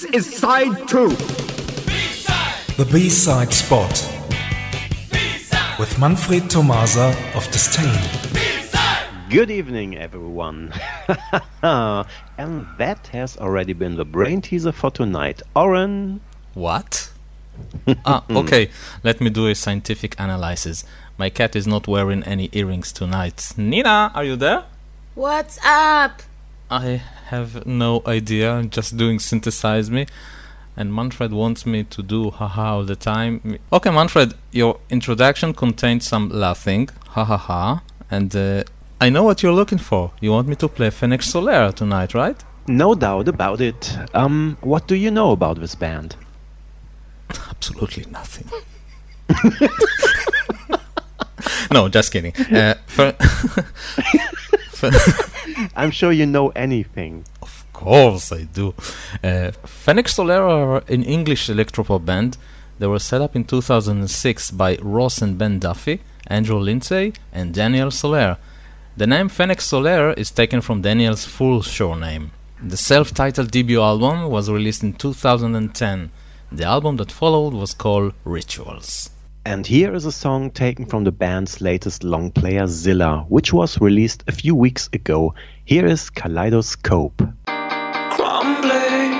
This 0.00 0.14
is 0.14 0.38
side 0.38 0.88
two. 0.88 1.10
The 2.78 2.88
B-side 2.90 3.52
spot. 3.52 3.92
With 5.78 5.98
Manfred 5.98 6.48
Tomasa 6.48 7.14
of 7.34 7.44
Disdain. 7.50 8.00
Good 9.28 9.50
evening, 9.50 9.98
everyone. 9.98 10.72
and 11.62 12.66
that 12.78 13.08
has 13.12 13.36
already 13.36 13.74
been 13.74 13.96
the 13.96 14.06
brain 14.06 14.40
teaser 14.40 14.72
for 14.72 14.90
tonight. 14.90 15.42
Oren. 15.54 16.22
What? 16.54 17.12
ah, 18.06 18.24
okay. 18.30 18.70
Let 19.04 19.20
me 19.20 19.28
do 19.28 19.48
a 19.48 19.54
scientific 19.54 20.18
analysis. 20.18 20.82
My 21.18 21.28
cat 21.28 21.54
is 21.54 21.66
not 21.66 21.86
wearing 21.86 22.22
any 22.22 22.48
earrings 22.52 22.90
tonight. 22.90 23.52
Nina, 23.58 24.12
are 24.14 24.24
you 24.24 24.36
there? 24.36 24.64
What's 25.14 25.58
up? 25.62 26.22
I 26.70 27.02
have 27.26 27.66
no 27.66 28.02
idea. 28.06 28.62
Just 28.70 28.96
doing 28.96 29.18
synthesize 29.18 29.90
me. 29.90 30.06
And 30.76 30.94
Manfred 30.94 31.32
wants 31.32 31.66
me 31.66 31.82
to 31.84 32.02
do 32.02 32.30
haha 32.30 32.76
all 32.76 32.84
the 32.84 32.94
time. 32.96 33.58
Okay, 33.72 33.90
Manfred, 33.90 34.34
your 34.52 34.78
introduction 34.88 35.52
contained 35.52 36.02
some 36.02 36.28
laughing, 36.28 36.88
ha 37.08 37.24
ha 37.24 37.36
ha, 37.36 37.82
and 38.10 38.34
uh, 38.34 38.62
I 39.00 39.10
know 39.10 39.24
what 39.24 39.42
you're 39.42 39.52
looking 39.52 39.78
for. 39.78 40.12
You 40.20 40.30
want 40.30 40.46
me 40.46 40.54
to 40.56 40.68
play 40.68 40.90
Fenech 40.90 41.22
Soler 41.22 41.72
tonight, 41.72 42.14
right? 42.14 42.36
No 42.68 42.94
doubt 42.94 43.28
about 43.28 43.60
it. 43.60 43.98
Um, 44.14 44.56
what 44.60 44.86
do 44.86 44.94
you 44.94 45.10
know 45.10 45.32
about 45.32 45.58
this 45.58 45.74
band? 45.74 46.14
Absolutely 47.50 48.06
nothing. 48.10 48.48
no, 51.72 51.88
just 51.88 52.12
kidding. 52.12 52.34
Uh, 52.36 52.74
for 52.86 53.12
for 54.70 54.90
I'm 55.76 55.90
sure 55.90 56.12
you 56.12 56.26
know 56.26 56.48
anything. 56.50 57.24
Of 57.42 57.64
course 57.72 58.32
I 58.32 58.44
do. 58.44 58.74
Uh, 59.22 59.52
Fenech 59.64 60.08
Soler 60.08 60.42
are 60.42 60.82
an 60.88 61.02
English 61.02 61.48
electropop 61.48 62.04
band. 62.04 62.36
They 62.78 62.86
were 62.86 62.98
set 62.98 63.20
up 63.20 63.36
in 63.36 63.44
2006 63.44 64.50
by 64.52 64.76
Ross 64.80 65.20
and 65.22 65.36
Ben 65.36 65.58
Duffy, 65.58 66.00
Andrew 66.26 66.58
Lindsay, 66.58 67.12
and 67.32 67.54
Daniel 67.54 67.90
Soler. 67.90 68.38
The 68.96 69.06
name 69.06 69.28
Fenech 69.28 69.60
Soler 69.60 70.12
is 70.14 70.30
taken 70.30 70.60
from 70.60 70.82
Daniel's 70.82 71.24
full 71.24 71.62
show 71.62 71.94
name. 71.94 72.32
The 72.62 72.76
self-titled 72.76 73.50
debut 73.50 73.80
album 73.80 74.30
was 74.30 74.50
released 74.50 74.82
in 74.82 74.92
2010. 74.94 76.10
The 76.52 76.64
album 76.64 76.96
that 76.96 77.12
followed 77.12 77.54
was 77.54 77.74
called 77.74 78.12
Rituals. 78.24 79.10
And 79.50 79.66
here 79.66 79.92
is 79.94 80.04
a 80.04 80.12
song 80.12 80.52
taken 80.52 80.86
from 80.86 81.02
the 81.02 81.10
band's 81.10 81.60
latest 81.60 82.04
long 82.04 82.30
player 82.30 82.68
Zilla, 82.68 83.24
which 83.28 83.52
was 83.52 83.80
released 83.80 84.22
a 84.28 84.32
few 84.32 84.54
weeks 84.54 84.88
ago. 84.92 85.34
Here 85.64 85.86
is 85.86 86.08
Kaleidoscope. 86.08 87.20
Crumbling 87.46 89.10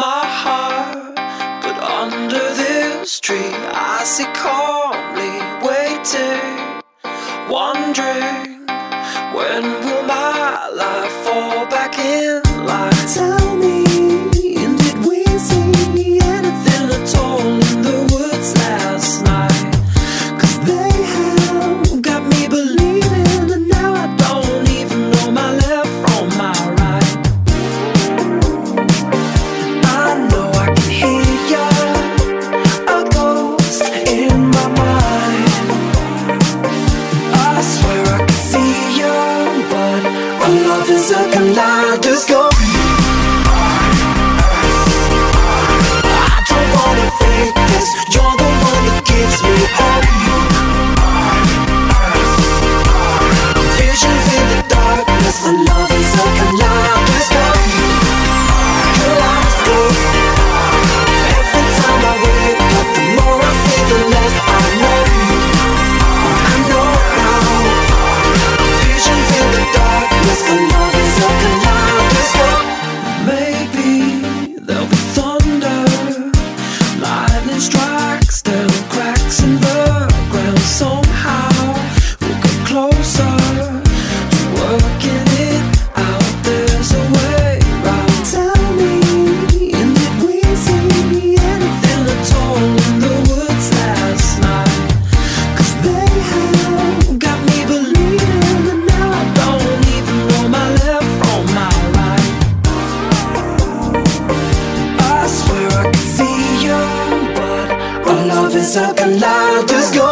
my 0.00 0.22
heart, 0.24 1.14
but 1.60 1.76
under 1.76 2.54
this 2.54 3.20
tree 3.20 3.52
I 3.68 4.02
sit 4.04 4.32
calmly 4.32 5.36
waiting, 5.60 6.80
wondering 7.52 8.64
when 9.36 9.62
will 9.84 10.04
my 10.04 10.70
life 10.70 11.12
fall 11.26 11.66
back 11.66 11.98
in 11.98 12.43
something 108.74 109.20
loud, 109.20 109.68
just 109.68 109.94
go. 109.94 110.03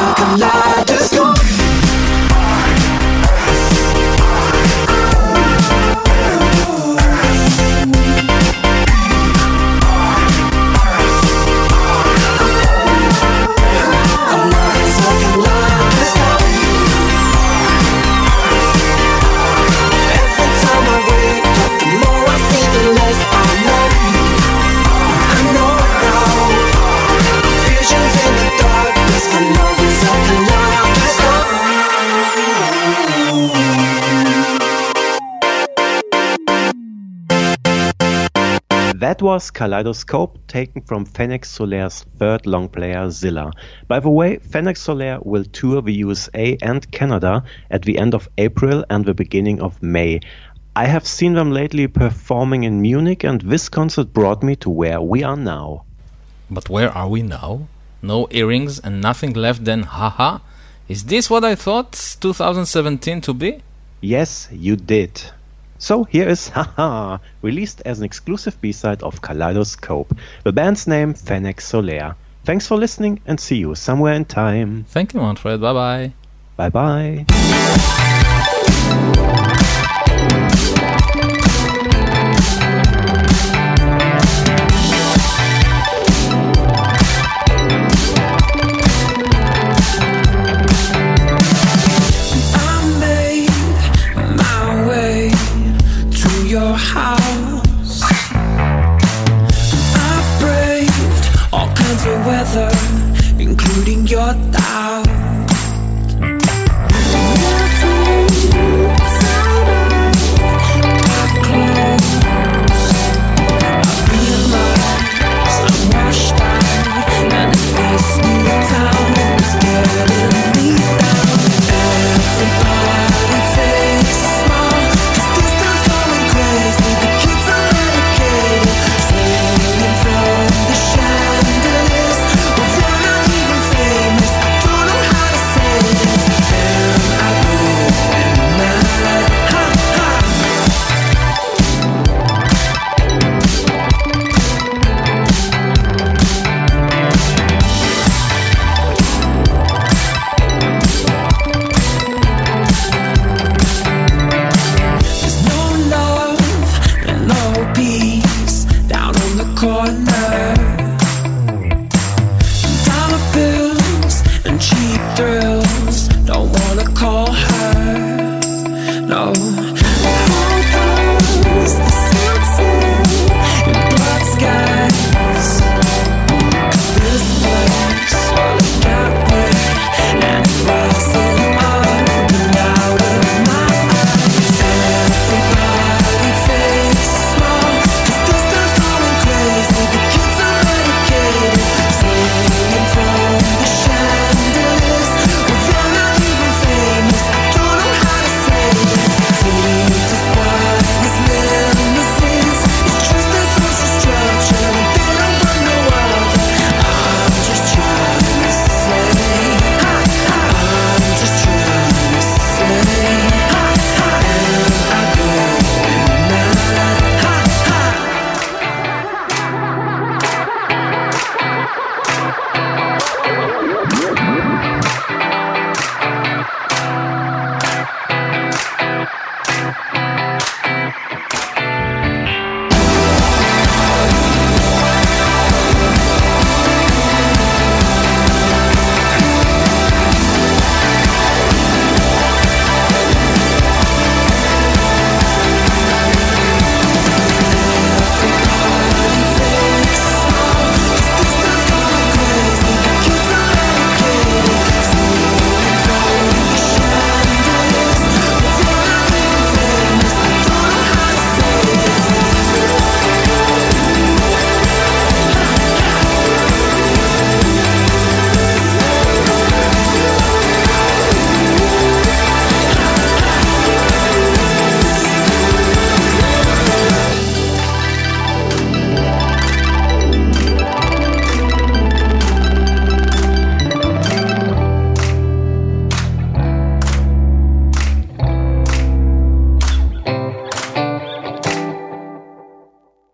I 0.00 0.14
can 0.14 0.86
just 0.86 1.12
go. 1.12 1.67
That 39.18 39.24
was 39.24 39.50
Kaleidoscope 39.50 40.38
taken 40.46 40.82
from 40.82 41.04
Fenech 41.04 41.44
Soler's 41.44 42.04
third 42.20 42.46
long 42.46 42.68
player 42.68 43.10
Zilla. 43.10 43.50
By 43.88 43.98
the 43.98 44.10
way, 44.10 44.36
Fenech 44.36 44.76
Soler 44.76 45.18
will 45.22 45.42
tour 45.42 45.82
the 45.82 45.92
USA 45.94 46.56
and 46.62 46.88
Canada 46.92 47.42
at 47.68 47.82
the 47.82 47.98
end 47.98 48.14
of 48.14 48.28
April 48.38 48.84
and 48.88 49.04
the 49.04 49.14
beginning 49.14 49.60
of 49.60 49.82
May. 49.82 50.20
I 50.76 50.84
have 50.84 51.04
seen 51.04 51.34
them 51.34 51.50
lately 51.50 51.88
performing 51.88 52.62
in 52.62 52.80
Munich 52.80 53.24
and 53.24 53.40
this 53.40 53.68
concert 53.68 54.12
brought 54.12 54.44
me 54.44 54.54
to 54.54 54.70
where 54.70 55.00
we 55.00 55.24
are 55.24 55.36
now. 55.36 55.82
But 56.48 56.68
where 56.68 56.96
are 56.96 57.08
we 57.08 57.22
now? 57.22 57.66
No 58.00 58.28
earrings 58.30 58.78
and 58.78 59.00
nothing 59.00 59.32
left 59.32 59.64
than 59.64 59.82
haha? 59.82 60.38
Is 60.86 61.06
this 61.06 61.28
what 61.28 61.42
I 61.44 61.56
thought 61.56 61.90
2017 62.20 63.20
to 63.22 63.34
be? 63.34 63.62
Yes, 64.00 64.46
you 64.52 64.76
did. 64.76 65.20
So 65.78 66.04
here 66.04 66.28
is 66.28 66.48
Haha, 66.48 67.18
released 67.42 67.82
as 67.84 67.98
an 67.98 68.04
exclusive 68.04 68.60
B-side 68.60 69.02
of 69.02 69.22
Kaleidoscope, 69.22 70.16
the 70.44 70.52
band's 70.52 70.86
name 70.86 71.14
Fenech 71.14 71.60
Soler. 71.60 72.16
Thanks 72.44 72.66
for 72.66 72.76
listening 72.76 73.20
and 73.26 73.38
see 73.38 73.56
you 73.56 73.74
somewhere 73.74 74.14
in 74.14 74.24
time. 74.24 74.84
Thank 74.88 75.14
you, 75.14 75.20
Manfred. 75.20 75.60
Bye 75.60 75.72
bye. 75.72 76.12
Bye 76.56 76.70
bye. 76.70 77.24
thought 104.34 104.57